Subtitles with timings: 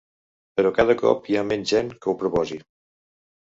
[0.59, 2.61] Però cada cop hi ha menys gent que ho proposi.